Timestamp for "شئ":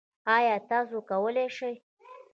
1.57-1.73